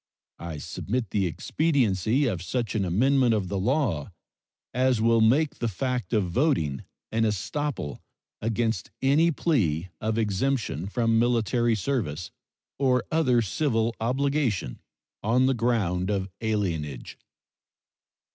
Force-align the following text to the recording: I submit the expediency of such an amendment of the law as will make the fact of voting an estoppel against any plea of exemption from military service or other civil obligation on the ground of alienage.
I 0.39 0.57
submit 0.57 1.11
the 1.11 1.27
expediency 1.27 2.25
of 2.25 2.41
such 2.41 2.73
an 2.73 2.85
amendment 2.85 3.35
of 3.35 3.49
the 3.49 3.59
law 3.59 4.11
as 4.73 4.99
will 4.99 5.21
make 5.21 5.59
the 5.59 5.67
fact 5.67 6.11
of 6.11 6.31
voting 6.31 6.85
an 7.11 7.21
estoppel 7.23 7.99
against 8.41 8.89
any 9.03 9.29
plea 9.29 9.89
of 10.01 10.17
exemption 10.17 10.87
from 10.87 11.19
military 11.19 11.75
service 11.75 12.31
or 12.79 13.03
other 13.11 13.43
civil 13.43 13.95
obligation 13.99 14.79
on 15.21 15.45
the 15.45 15.53
ground 15.53 16.09
of 16.09 16.27
alienage. 16.41 17.17